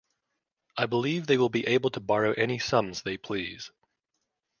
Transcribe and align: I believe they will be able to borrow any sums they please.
I 0.77 0.87
believe 0.87 1.27
they 1.27 1.37
will 1.37 1.49
be 1.49 1.67
able 1.67 1.91
to 1.91 1.99
borrow 1.99 2.31
any 2.33 2.57
sums 2.57 3.03
they 3.03 3.17
please. 3.17 3.69